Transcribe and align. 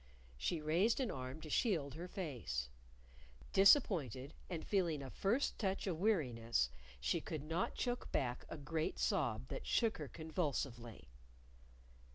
She 0.35 0.61
raised 0.61 0.99
an 0.99 1.11
arm 1.11 1.41
to 1.41 1.49
shield 1.51 1.93
her 1.93 2.07
face. 2.07 2.69
Disappointed, 3.53 4.33
and 4.49 4.65
feeling 4.65 5.03
a 5.03 5.11
first 5.11 5.59
touch 5.59 5.85
of 5.85 5.99
weariness, 5.99 6.71
she 6.99 7.21
could 7.21 7.43
not 7.43 7.75
choke 7.75 8.11
back 8.11 8.43
a 8.49 8.57
great 8.57 8.97
sob 8.97 9.49
that 9.49 9.67
shook 9.67 9.99
her 9.99 10.07
convulsively. 10.07 11.07